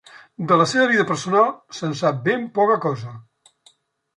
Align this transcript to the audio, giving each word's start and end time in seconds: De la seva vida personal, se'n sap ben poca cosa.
De 0.51 0.55
la 0.61 0.65
seva 0.69 0.85
vida 0.91 1.05
personal, 1.11 1.51
se'n 1.81 1.93
sap 2.01 2.25
ben 2.31 2.49
poca 2.59 2.79
cosa. 2.87 3.15